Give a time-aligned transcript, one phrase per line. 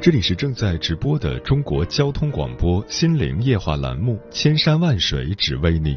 [0.00, 5.94] 这里是正在直播的中国交通广播心灵夜话栏目《千山万水只为你》，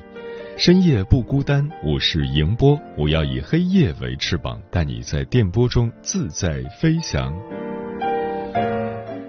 [0.58, 7.34] 深夜不孤单，我是迎波，我要以黑夜为翅膀，带你在电波中自在飞翔。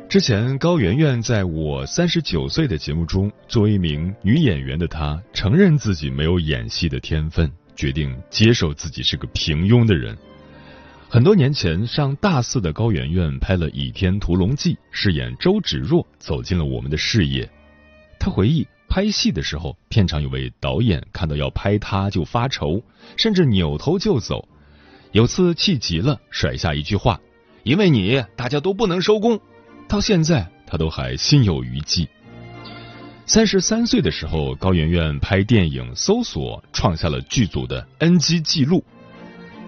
[0.08, 10.16] 之前高圆圆在我三十九岁的节目中，作为一名女演员的她，承认自己没有演戏的天分，决定接受自己是个平庸的人。
[11.10, 17.48] 很多年前，上大四的高圆圆拍了《倚天屠龙记》，饰演周芷若，走进了我们的视野。
[18.20, 22.82] 她回忆拍戏的时候，片场有位导演看到要拍她就发愁，
[23.16, 24.46] 甚至扭头就走。
[25.12, 27.18] 有次气急了，甩下一句话
[27.64, 29.40] ：“因为你，大家都不能收工。”
[29.88, 32.06] 到现在，她都还心有余悸。
[33.24, 38.84] 三十三岁的时候，高圆圆拍电影《搜索》，创下了剧组的 NG 记录。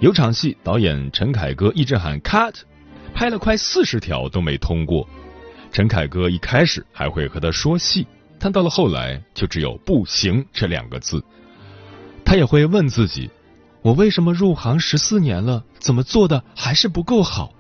[0.01, 2.55] 有场戏，导演陈凯歌一直喊 cut，
[3.13, 5.07] 拍了快四十条都没通过。
[5.71, 8.07] 陈凯歌一开始还会和他说戏，
[8.39, 11.23] 但到了后来就只有不行这两个字。
[12.25, 13.29] 他也会问自己：
[13.83, 17.53] 我为什么入行十四年了，怎么做的还是不够好？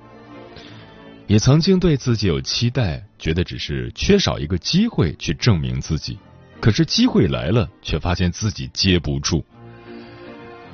[1.27, 6.19] 也曾经对自己有期待，觉得只是缺少一个机会去证明自己。
[6.59, 9.45] 可是机会来了，却发现自己接不住。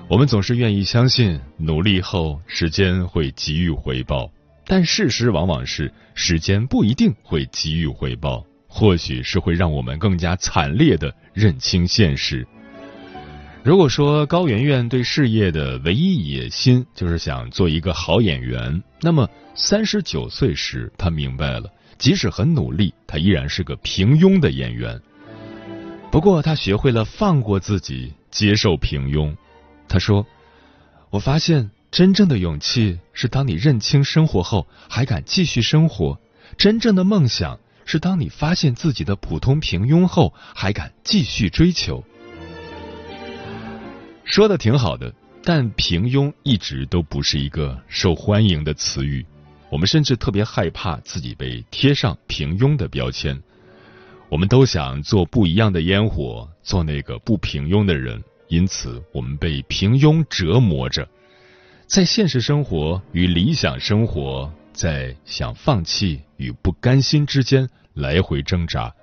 [0.09, 4.31] 我们总是愿意相信努力后时间会给予回报，
[4.65, 12.47] 但事实往往是时间不一定会给予回报，或许是会让我们更加惨烈的认清现实。
[13.65, 21.69] 如果说高圆圆对事业的唯一野心就是想做一个好演员，那么三十九岁时她明白了，
[21.99, 25.01] 即使很努力，她依然是个平庸的演员。
[26.13, 29.35] 不过她学会了放过自己，接受平庸。
[29.89, 30.27] 他说
[31.11, 36.19] ：“我发现真正的勇气是当你认清生活后还敢继续生活；
[36.59, 42.03] 真正的梦想是当你发现自己的普通平庸后还敢继续追求。”
[44.25, 45.15] 说的挺好的，
[45.45, 49.25] 但平庸一直都不是一个受欢迎的词语。
[49.71, 53.41] 我们甚至特别害怕自己被贴上平庸的标签。
[54.29, 58.23] 我们都想做不一样的烟火，做那个不平庸的人。
[58.49, 61.09] 因此，我们被平庸折磨着，
[61.87, 68.95] 在现实生活与理想生活，在想放弃与不甘心之间来回挣扎，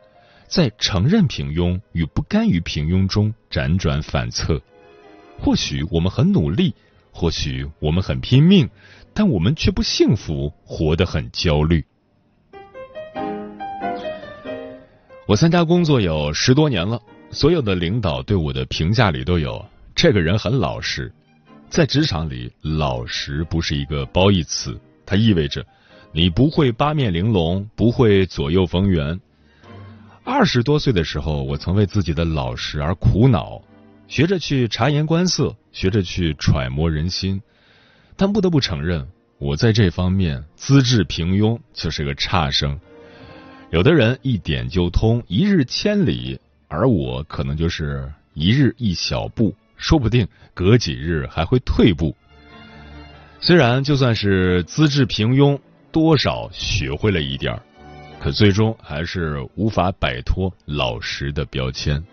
[0.48, 4.62] 在承认平庸与不甘于平庸中辗转反侧。
[5.40, 6.74] 或许我们很努力，
[7.12, 8.70] 或许我们很拼命，
[9.14, 11.84] 但我们却不幸福，活得很焦虑。
[15.25, 17.02] 我参加工作有十多年了。
[17.33, 21.11] 所有的领导对我的评价里都有这个人很老实，
[21.67, 25.66] 在职场里，老实不是一个褒义词，它意味着
[26.11, 29.19] 你不会八面玲珑，不会左右逢源。
[30.23, 33.61] 二十多岁的时候，我曾为自己的老实而苦恼，
[34.07, 37.41] 学着去察言观色，学着去揣摩人心，
[38.15, 39.07] 但不得不承认，
[39.39, 42.79] 我在这方面资质平庸，就是个差生。
[43.71, 46.39] 有的人一点就通，一日千里。
[46.74, 52.16] 而我可能就是一日一小步，说不定隔几日还会退步。
[53.40, 55.60] 虽然就算是资质平庸，
[55.92, 57.62] 多少学会了一点
[58.20, 62.04] 可最终还是无法摆脱老实的标签。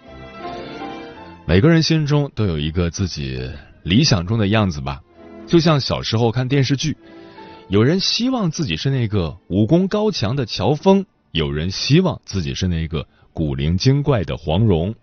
[1.46, 3.50] 每个人心中都有一个自己
[3.82, 5.00] 理想中的样子吧，
[5.46, 6.98] 就像小时候看电视剧，
[7.68, 13.08] 有人希望自己是那个武功高强的乔峰，有人希望自己是那个。
[13.40, 14.94] 古灵精怪的黄蓉，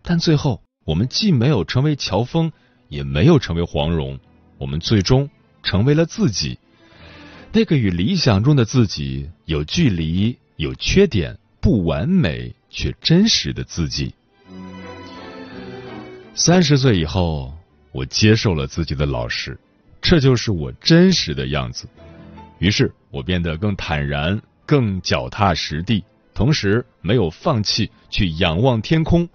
[0.00, 2.52] 但最后我们既没有成为乔峰，
[2.88, 4.16] 也没有成为黄蓉，
[4.58, 5.28] 我们最终
[5.64, 6.56] 成为了自己。
[7.50, 14.14] 那个与理想中的自己有距离、有缺点，不完美却真实的自己。
[16.32, 17.52] 三十岁以后，
[17.90, 19.58] 我接受了自己的老师，
[20.00, 21.88] 这就是我真实的样子。
[22.60, 26.04] 于是我变得更坦然，更脚踏实地，
[26.34, 29.28] 同时没有放弃去仰望天空。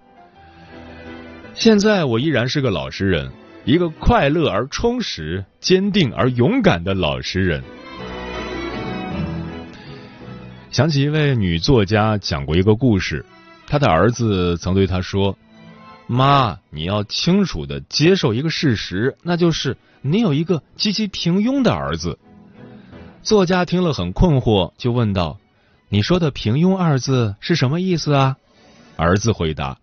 [1.54, 3.32] 现在我依然是个老实人，
[3.64, 7.62] 一个快乐而充实、坚定而勇敢的老实人。
[10.70, 13.26] 想起一位女作家讲过一个故事，
[13.66, 15.36] 她的儿子曾对她说
[16.06, 22.18] ：“妈，你要清楚的接受一个事实，那就是你有一个极其平庸的儿子。”
[23.22, 25.38] 作家听了很困惑，就问道
[25.90, 28.38] ：“你说的‘平庸’二字是什么意思啊？”
[28.96, 29.78] 儿子回答：“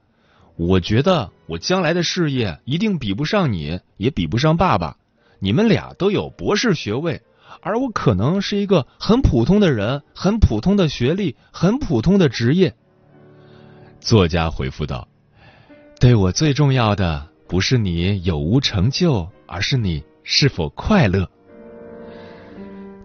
[0.58, 4.98] 我觉得我将来的事业一定比不上你，也比不上爸爸。
[5.38, 7.22] 你们俩都有博士学位。”
[7.60, 12.76] 而我可能是一个很普通的人，很普通的学历，很普通的职业。
[14.00, 15.08] 作家回复道
[16.00, 21.28] ：“对我最重要的不是你有无成就，而是你是否快乐。”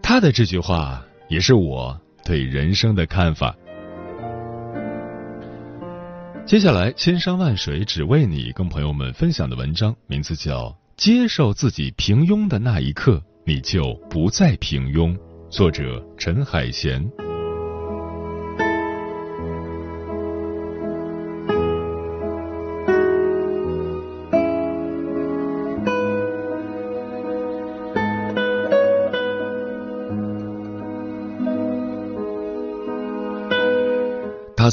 [0.02, 3.54] 他的这句话也是我对人生的看法。
[6.44, 13.12] 接下来，千山万水只为你，跟朋友们分享的文章名字叫《接受自己平庸的那一刻》。
[13.44, 15.16] 你就不再平庸。
[15.50, 17.21] 作者：陈海贤。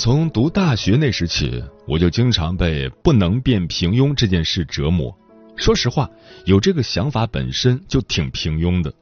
[0.01, 5.13] 从读大学那时起，我就经常被“不能变平庸”这件事折磨。
[5.57, 6.10] 说实话，
[6.46, 8.94] 有这个想法本身就挺平庸的，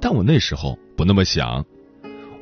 [0.00, 1.66] 但我那时候不那么想。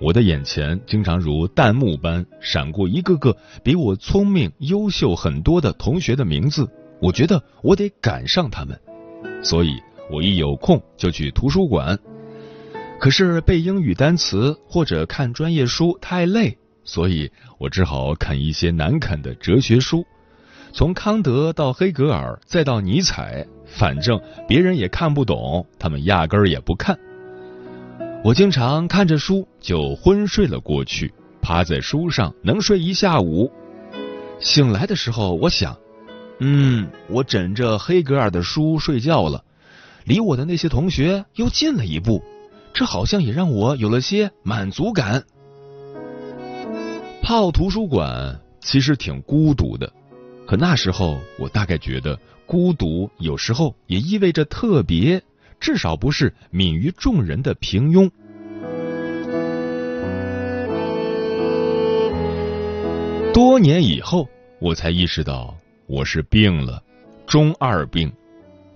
[0.02, 6.68] 我的眼前经常如弹幕般闪过一个个比我聪明、优秀很多的同学的名字，
[7.00, 8.78] 我觉得我得赶上他们，
[9.42, 9.78] 所以
[10.10, 11.98] 我一有空就去图书馆。
[13.00, 20.04] 可是背英语单词或者看专业书太累，所以我只好啃一些难啃的哲学书。
[20.72, 26.98] 从康德到黑格尔，再到尼采，反正别人也看不懂，他们压根儿也不看。
[28.24, 33.52] 我经常看着书就昏睡了过去，趴在书上能睡一下午。
[34.40, 35.78] 醒来的时候，我想，
[36.40, 39.44] 嗯，我枕着黑格尔的书睡觉了，
[40.04, 42.24] 离我的那些同学又近了一步，
[42.72, 45.22] 这好像也让我有了些满足感。
[47.24, 49.90] 泡图书馆其实挺孤独的。
[50.46, 55.22] 可那时候，我大概觉得孤独有时候也意味着特别，
[55.58, 58.10] 至少不是泯于众人的平庸。
[63.32, 64.28] 多年以后，
[64.60, 65.56] 我才意识到
[65.86, 66.82] 我是病了，
[67.26, 68.12] 中二病。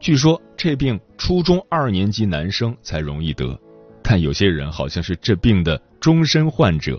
[0.00, 3.60] 据说这病初中二年级男生才容易得，
[4.02, 6.98] 但有些人好像是这病的终身患者。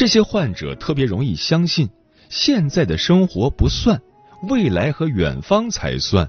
[0.00, 1.90] 这些患者特别容易相信。
[2.30, 4.00] 现在的生活不算，
[4.48, 6.26] 未来和远方才算，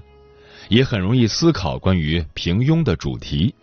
[0.68, 3.54] 也很容易思考关于平庸的主题。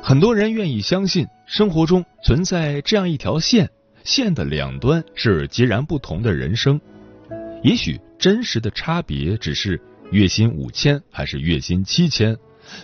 [0.00, 3.68] 很多人愿意相信生活中存在这样一条线，
[4.04, 6.80] 线的两端是截然不同的人生。
[7.64, 12.36] 也许真实的差别只是月薪五千还是月薪七千，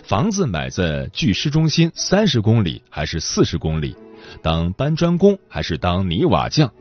[0.03, 3.95] 房子买在距市中心三十公里还是四十公里，
[4.41, 6.71] 当搬砖工还是当泥瓦匠。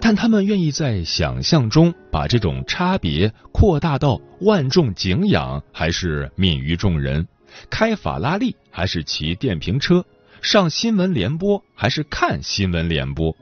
[0.00, 7.28] 但他们愿意在想象中把这种差别扩大到万众景仰还是泯于众人，
[7.68, 10.02] 开法拉利还是骑电瓶车，
[10.40, 13.36] 上新闻联播还是看新闻联播，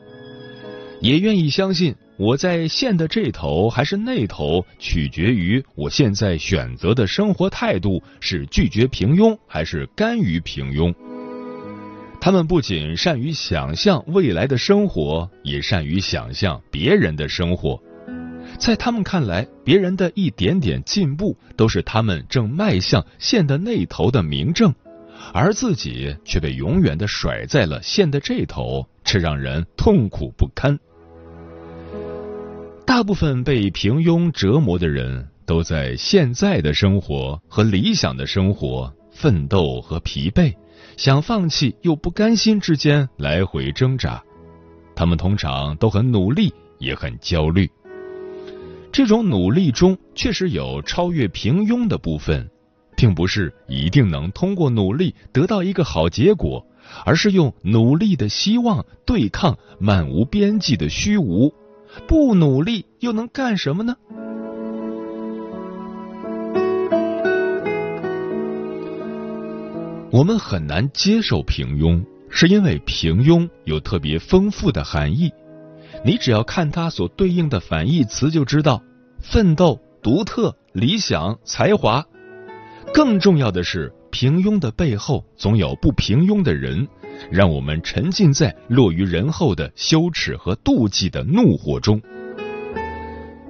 [1.00, 10.92] 也愿意相信我在线的这头还是那头，取决于我现在选择的生活态度是拒绝平庸还是甘于平庸。
[12.20, 17.80] 他们不仅善于想象未来的生活，也善于想象别人的生活。
[18.58, 24.74] 在他们看来，别人的一点点进步都是他们正迈向线的那头的明证，
[25.32, 30.76] 而自己却被永远的甩在了线的这头，这让人痛苦不堪。
[32.84, 40.52] 大部分被平庸折磨的人，都在现在的生活和理想的生活奋斗和疲惫。
[40.98, 44.20] 想放弃又不甘心之间来回挣扎，
[44.96, 47.70] 他们通常都很努力，也很焦虑。
[48.90, 52.50] 这种努力中确实有超越平庸的部分，
[52.96, 56.66] 并不是一定能通过努力得到一个好结果，
[57.06, 61.54] 而是用努力的希望对抗漫无边际的虚无。
[62.08, 63.94] 不努力又能干什么呢？
[70.18, 75.30] 我们很难接受平庸，是因为平庸有特别丰富的含义。
[76.04, 78.82] 你只要看它所对应的反义词，就知道：
[79.20, 82.04] 奋斗、独特、理想、才华。
[82.92, 86.88] 更重要的是，平庸的背后总有不平庸的人，
[87.30, 92.02] 让我们沉浸在落于人后的羞耻和妒忌的怒火中。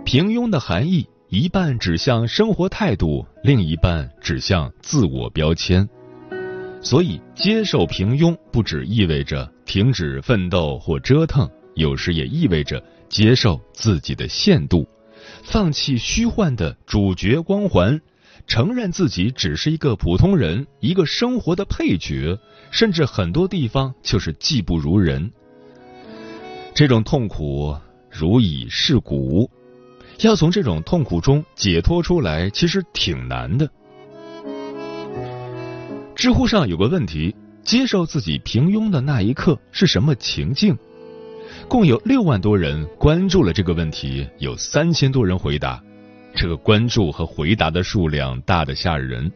[0.04, 5.88] 平庸的含义一半指向生活态度，另一半指向自我标签。
[6.88, 14.88] 所以，接受平庸不只意味着停止奋斗或折腾，有时也意味着接受自己的限度，
[15.42, 18.00] 放弃虚幻的主角光环，
[18.46, 22.38] 承认自己只是一个普通人，一个生活的配角，
[22.70, 25.30] 甚至很多地方就是技不如人。
[26.72, 27.76] 这种痛苦
[28.10, 29.50] 如蚁噬骨，
[30.20, 33.68] 要从这种痛苦中解脱出来，其实挺难的。
[36.18, 37.32] 知乎上有个问题：
[37.62, 40.76] 接受自己平庸的那一刻是什么情境？
[41.68, 45.80] 共有六万多人关注了这个问题，有三千多人回答。
[46.34, 49.30] 这个关注和回答的数量大的吓人。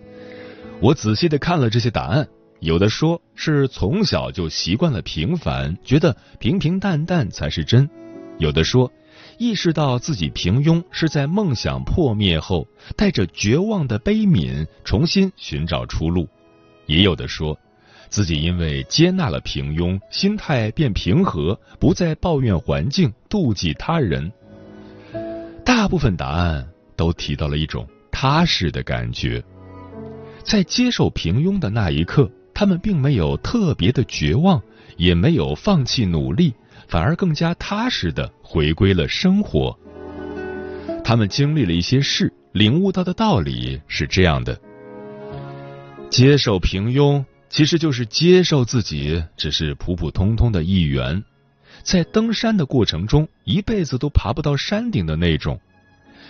[0.80, 2.26] 我仔细的看了这些答案，
[2.58, 7.86] 有的说是从小就习惯了平凡，觉得平平淡淡才是真；
[8.38, 8.90] 有的说
[9.38, 16.28] 意识到自己平庸是在梦想破灭后，带着绝望的悲悯重新寻找出路。
[16.86, 17.58] 也有的说，
[18.08, 24.30] 自己因为接纳了平庸，心态变平和，不再抱怨环境、妒忌他人。
[25.64, 29.42] 大部分答案都提到了一种踏实的感觉，
[30.44, 34.60] 在接受平庸的那一刻，他们并没有特别的绝望，
[34.96, 36.52] 也没有放弃努力，
[36.88, 39.76] 反而更加踏实的回归了生活。
[41.04, 44.60] 他们经历了一些事，领悟到的道理是这样的。
[46.12, 51.24] 接受平庸，其实就是接受自己只是普普通通的一员，
[51.82, 55.58] 在登山的过程中，一辈子都爬不到山顶的那种。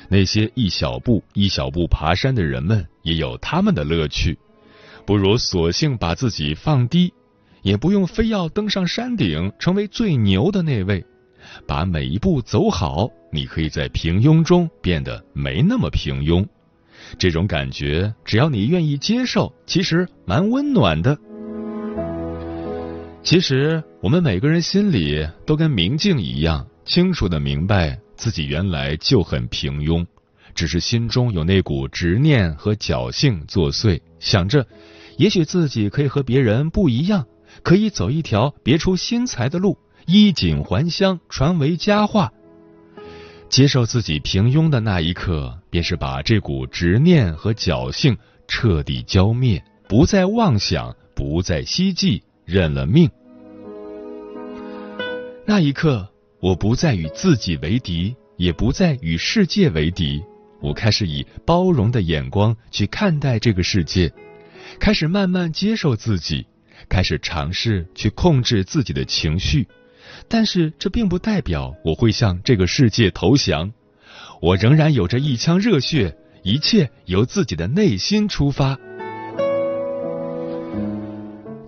[0.09, 4.39] 那些一小步一小步爬山的人们，也有他们的乐趣。
[5.05, 7.13] 不如索性把自己放低，
[7.63, 11.05] 也不用非要登上山顶，成为最牛的那位。
[11.67, 16.47] 把每一步走好，你可以在平庸中变得没那么平庸。
[17.19, 21.17] 这种感觉，只要你愿意接受，其实蛮温暖的。
[23.23, 30.05] 其实我们每个人心里都跟明镜一样，清楚的明白自己原来就很平庸，
[30.55, 34.67] 只是心中有那股执念和侥幸作祟，想着
[35.19, 37.25] 也许自己可以和别人不一样，
[37.63, 42.33] 可以走一条别出心裁的路，衣锦还乡，传为佳话。
[43.49, 48.15] 接受自己平庸的那一刻，便是把这股执念和侥幸
[48.47, 53.11] 彻底浇灭，不再妄想，不再希冀，认了命。
[55.47, 56.07] 那一刻，
[56.41, 60.23] 我不再与自己为敌，也不再与世界为敌，
[60.61, 64.13] 我开始以包容的眼光去看待这个世界，
[64.79, 66.47] 开始慢慢接受自己，
[66.91, 69.67] 开始尝试去控制自己的情绪。
[70.29, 73.73] 但是这并不代表我会向这个世界投降，
[74.43, 78.77] 我仍然有着一腔热血，一切由自己的内心出发。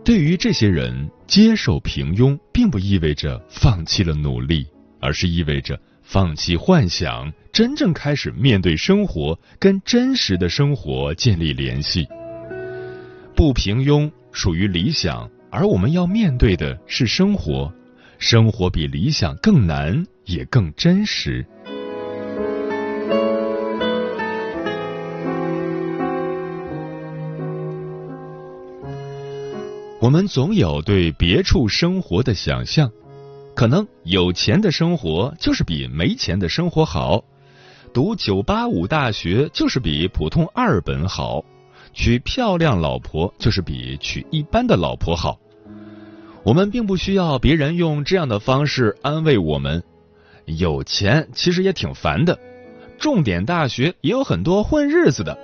[0.04, 4.66] 对于这些人，接受平庸并不意味着放弃了努力，
[5.00, 12.04] 而是意味着放弃幻想，真正开始面对生活，跟真实的生活建立联系。
[13.36, 17.72] 不平庸属于理想，而我们要面对的是生活。
[18.18, 21.46] 生活比理想更难，也更真实。
[30.04, 32.92] 我们总有对别处生活的想象，
[33.56, 37.24] 可能有钱的生活就是比没钱的生活好，
[37.94, 41.42] 读九八五大学就是比普通二本好，
[41.94, 45.38] 娶漂亮老婆就是比娶一般的老婆好。
[46.42, 49.82] 我们并不需要别人用这样的方式安慰我们。
[50.44, 52.38] 有钱其实也挺烦的，
[52.98, 55.38] 重点大学也有很多混日子的。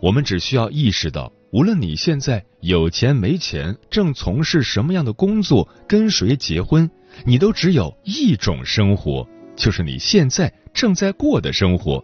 [0.00, 6.90] 我们只需要意识到，无论你现在有钱没钱，正从事什么样的工作，跟谁结婚，
[7.24, 12.02] 你都只有一种生活，就是你现在正在过的生活。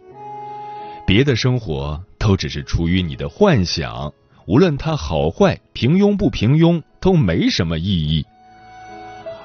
[1.05, 4.13] 别的生活都只是出于你的幻想，
[4.45, 6.81] 无论它好坏、平庸不平庸。
[7.01, 8.25] 都没什么意义。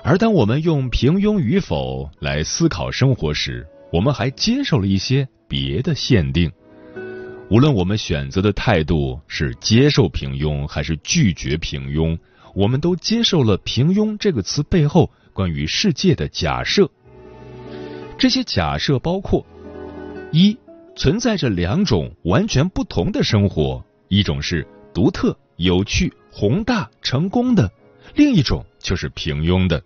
[0.03, 6.51] 而当我们用平庸与否来思考生活时，我们还接受了一些别的限定。
[7.51, 12.19] 无论我们选择的态度是接受平庸还是拒绝平庸，
[12.55, 16.91] 我们都接受了“平庸”这个词背后关于世界的假设。
[18.17, 19.45] 这些假设包括：
[20.33, 20.57] 一，
[20.97, 27.71] 存在着两种完全不同的生活，一种是独特、有趣、宏大、成功的，
[28.15, 29.83] 另一种就是平庸的。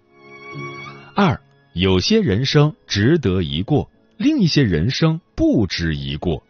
[1.17, 1.39] 二，
[1.75, 6.43] 有些人生值得一过，另一些人生不值一过。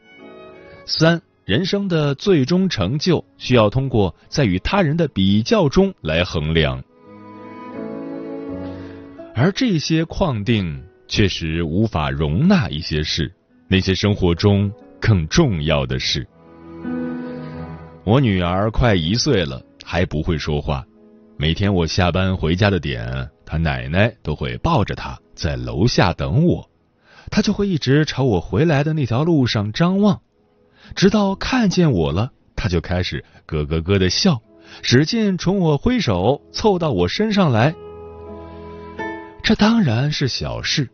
[0.91, 6.83] 三，人生的最终成就需要通过在与他人的比较中来衡量，
[9.35, 13.31] 而这些框定确实无法容纳一些事，
[13.69, 16.27] 那些生活中更重要的事。
[18.05, 20.83] 我女儿快一岁了，还不会说话。
[21.37, 26.67] 每天我下班回家的点，他奶奶都会抱着他在楼下等我，
[27.31, 30.23] 他就会一直朝我回来的那条路上张望，
[30.95, 34.41] 直到看见我了，他就开始咯咯咯的笑，
[34.83, 37.75] 使劲冲我挥手，凑到我身上来。
[39.43, 40.91] 这当然是小事，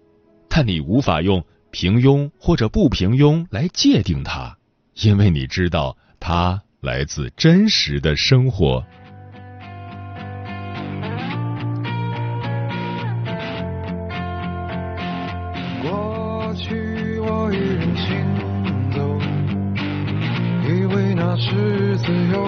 [0.49, 4.57] 但你无法用平庸或者不平庸来界定它，
[4.95, 8.85] 因为你知道它来自真实的生活。
[21.55, 22.45] 是自由，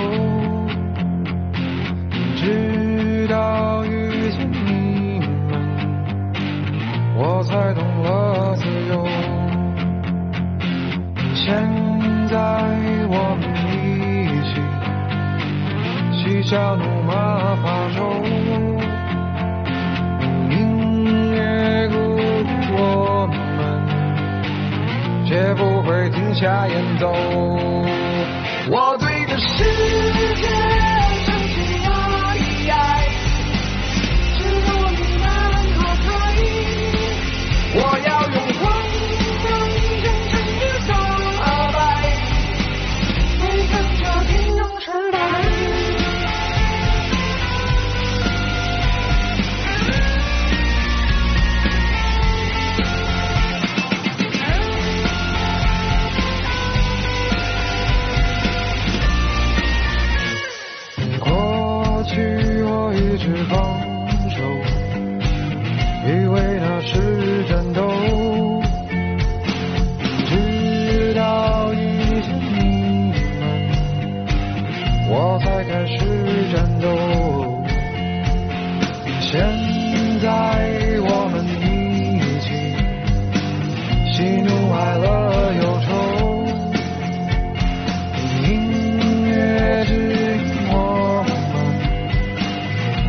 [2.35, 5.53] 直到遇见你们，
[7.15, 9.07] 我才懂了自由。
[11.35, 11.47] 现
[12.27, 12.35] 在
[13.09, 14.59] 我们一起
[16.19, 18.25] 嬉笑怒骂发愁，
[20.51, 22.19] 音乐鼓舞
[28.69, 30.86] 我对这世界。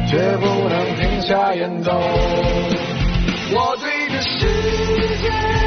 [0.10, 1.91] 绝不能停下演奏。
[3.52, 4.48] 我对着世
[5.22, 5.66] 界。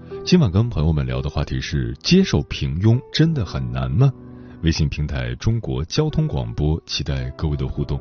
[0.23, 4.13] 今晚跟朋友们聊的话题是：接受平庸真的很难吗？
[4.61, 7.99] 微信平台中国交通广播，期待各位的互动。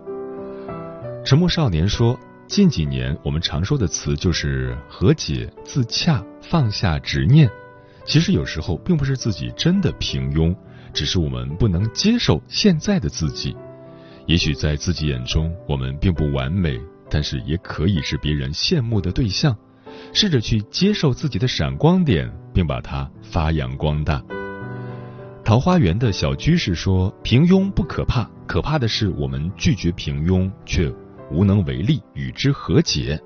[1.24, 7.50] 沉默少年说：“近几年我们常说的词就是和解、自洽、放下执念。
[8.04, 10.54] 其实有时候并不是自己真的平庸，
[10.92, 13.56] 只是我们不能接受现在的自己。
[14.26, 16.78] 也许在自己眼中我们并不完美，
[17.08, 19.56] 但是也可以是别人羡慕的对象。
[20.12, 24.22] 试着去接受自己的闪光点，并把它发扬光大。
[25.44, 30.92] 桃花源的小居士说：“平庸不可怕，可怕的是我们拒绝平庸，却
[31.30, 33.20] 无能为力与之和解。”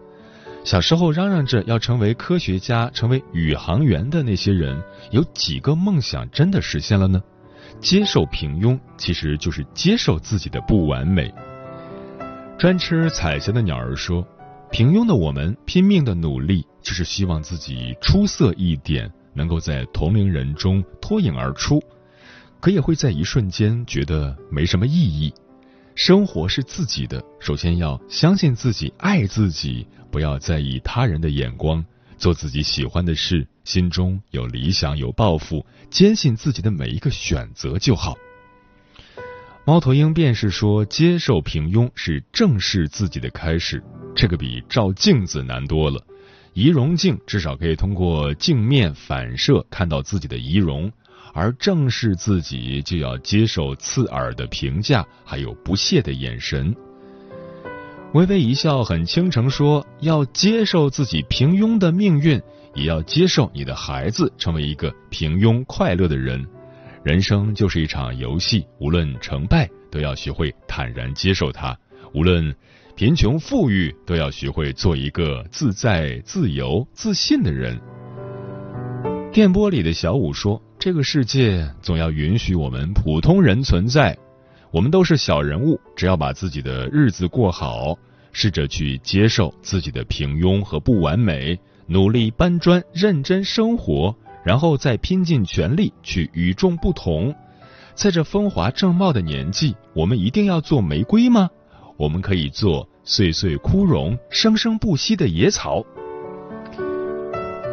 [0.64, 7.22] 小时候嚷嚷着要成为科学家、成为宇航员的那些人，有几个梦想真的实现了呢？
[7.80, 11.30] 接受平庸，其实就是接受自己的不完美。
[12.56, 14.26] 专吃彩霞的鸟儿说
[14.74, 21.80] ：“平庸的我们拼命的努力，就是希望自己出色一点，能够在同龄人中脱颖而出。”
[22.58, 25.32] 可也会在一瞬间觉得没什么意义。
[25.94, 31.84] 生活是自己的，首先要相信自己，爱自己，不要在意他人的眼光，
[32.18, 38.16] 做自己喜欢的事，心中有理想有抱负，坚信自己的每一个选择就好。
[39.64, 43.80] 猫头鹰便是说，接受平庸是正视自己的开始，
[44.14, 46.00] 这个比照镜子难多了。
[46.52, 50.92] 仪容镜至少可以通过镜面反射看到自己的仪容。
[51.36, 56.72] 而正视自己，就要接受刺耳的评价，还有不屑的眼神。
[58.12, 62.40] 微微一笑很倾城说：“要接受自己平庸的命运，
[62.72, 66.46] 也要接受你的孩子成为一个平庸快乐的人。
[67.02, 71.76] 人生就是一场游戏，无论成败，都要学会坦然接受它；
[72.14, 72.54] 无论
[72.96, 77.80] 贫穷富裕，都要学会做一个自在、自由、自信的人。”
[79.32, 80.60] 电波里的小五说。
[80.76, 84.14] 这个世界总要允许我们普通人存在，
[84.70, 87.96] 我们都是小人物，只要把自己的日子过好，
[88.32, 97.34] 试着去接受自己的平庸和不完美，努力搬砖，认真生活，然后再拼尽全力去与众不同。
[97.94, 101.48] 在这风华正茂的年纪，我们一定要做玫瑰吗？
[101.96, 105.84] 我们可以做岁岁枯荣、生生不息的野草。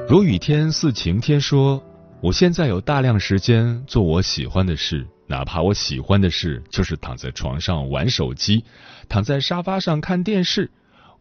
[0.09, 1.83] 如雨天似晴天说。
[2.21, 8.63] 我现在有大量时间做我喜欢的事，哪怕我喜欢的事就是躺在床上玩手机，
[9.09, 10.69] 躺在沙发上看电视。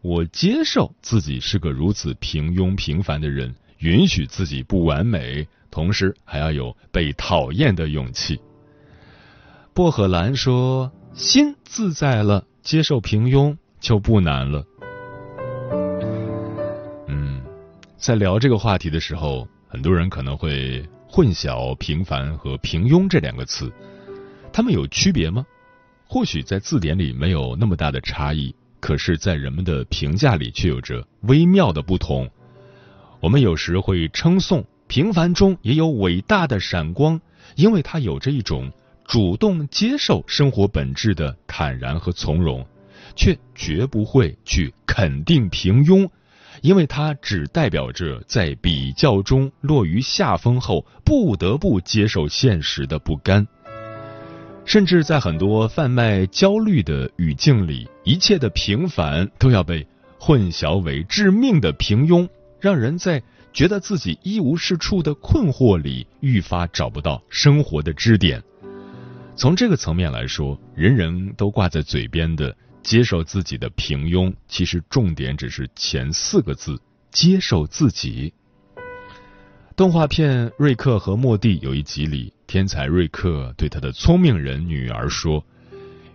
[0.03, 8.39] 我接受自己是个如此平庸平凡的人，允许自己不完美，同时还要有被讨厌的勇气。
[9.73, 14.65] 薄荷兰说：“心自在了，接受平庸就不难了。”
[17.07, 17.41] 嗯，
[17.97, 19.47] 在聊这个话题的时候。
[19.73, 23.71] 很多人可能会混淆“平凡”和“平庸”这两个词，
[24.51, 25.45] 它们有区别吗？
[26.09, 32.29] 或许在字典里没有那么大的差异，可是，在人们的评价里却有着微妙的不同。
[33.21, 37.21] 我们有时会称颂平凡中也有伟大的闪光，
[37.55, 38.69] 因为它有着一种
[39.11, 42.65] 主动接受生活本质的坦然和从容，
[43.13, 46.09] 却绝不会去肯定平庸。
[46.61, 53.45] 因为它只代表着在比较中落于下风后，不得不接受现实的不甘。
[54.63, 59.85] 甚至在很多贩卖焦虑的语境里，一切的平凡都要被
[60.21, 62.29] 混淆为致命的平庸，
[62.61, 63.21] 让人在
[63.51, 68.41] 觉得自己一无是处的困惑里，愈发找不到生活的支点。
[69.35, 72.55] 从这个层面来说，人人都挂在嘴边的。
[72.83, 78.33] 接受自己的平庸，其实重点只是前四个字：接受自己。
[79.75, 85.45] 动画片《瑞克和莫蒂》有一集里，天才瑞克对他的聪明人女儿说：“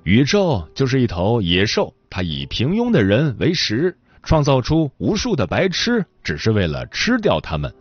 [0.03, 7.73] 宇宙就是一头野兽，它以平庸的人为食，创造出无数的白痴，只是为了吃掉他们。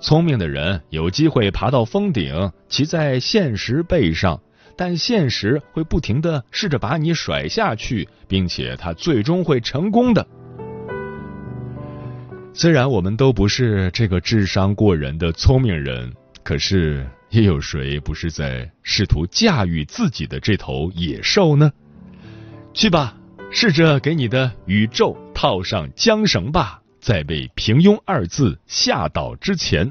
[0.00, 4.38] 聪明的人有机会爬到峰顶，骑在现实背上。”
[4.78, 10.24] 但现实会不停的试着把你甩下去，并且他最终会成功的。
[12.54, 16.12] 虽然我们都不是这个智商过人的聪明人，
[16.44, 21.72] 可是也有谁不是在试图驾驭自己的这头野兽呢？
[22.72, 23.16] 去吧，
[23.50, 29.90] 试着给你的宇宙套上缰绳吧，在被“平庸”二字吓倒之前。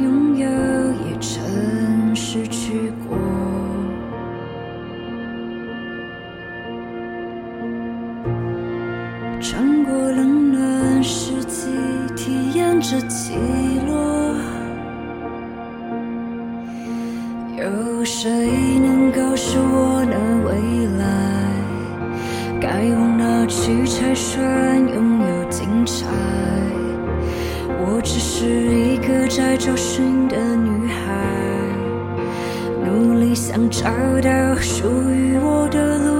[33.81, 33.89] 找
[34.21, 36.11] 到属于我的路，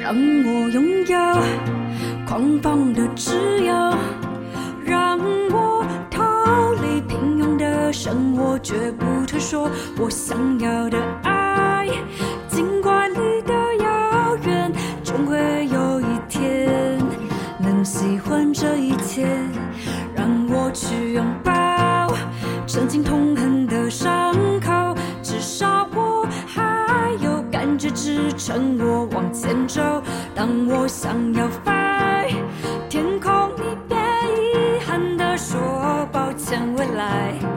[0.00, 1.18] 让我拥有
[2.24, 3.34] 狂放的自
[3.64, 3.74] 由，
[4.84, 5.18] 让
[5.50, 6.22] 我逃
[6.74, 9.68] 离平庸的生活，绝不退缩。
[9.98, 11.88] 我想要的爱，
[12.46, 16.96] 尽管离得遥远，终会有一天
[17.58, 19.26] 能喜欢这一切。
[20.14, 21.43] 让我去拥抱
[22.74, 29.80] 曾经痛恨的伤口，至少我还有感觉支撑我往前走。
[30.34, 32.34] 当我想要飞，
[32.88, 35.56] 天空你别遗憾地说
[36.10, 37.53] 抱歉，未来。